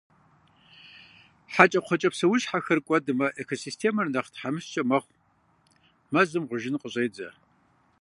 Хьэкӏэкхъуэкӏэ 1.53 2.09
псэущхьэшххэр 2.13 2.79
кӀуэдмэ, 2.85 3.27
экосистемэр 3.41 4.07
нэхъ 4.09 4.29
тхьэмыщкӀэ 4.33 4.83
мэхъу, 4.89 5.19
мэзым 6.11 6.43
гъужын 6.49 6.75
къыщӀедзэ. 6.81 7.29